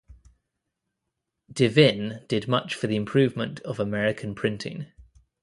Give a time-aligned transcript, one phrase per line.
[1.53, 4.87] De Vinne did much for the improvement of American printing.